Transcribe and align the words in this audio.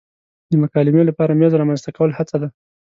د 0.51 0.53
مکالمې 0.63 1.03
لپاره 1.09 1.37
میز 1.39 1.51
رامنځته 1.59 1.89
کول 1.97 2.11
هڅه 2.17 2.35
ده. 2.41 2.47